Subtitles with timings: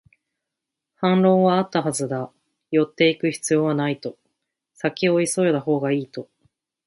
[0.95, 2.31] 反論はあったはずだ、
[2.71, 4.17] 寄っていく必要はないと、
[4.73, 6.27] 先を急いだほうがいいと